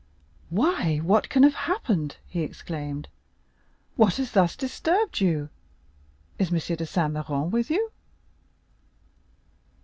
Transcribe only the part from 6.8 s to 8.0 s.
Saint Méran with you?"